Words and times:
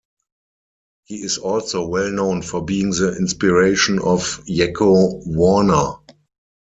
He 1.03 1.17
is 1.21 1.37
also 1.37 1.85
well 1.85 2.09
known 2.11 2.41
for 2.41 2.65
being 2.65 2.89
the 2.89 3.15
inspiration 3.17 3.99
of 3.99 4.21
Yakko 4.47 5.27
Warner. 5.27 5.97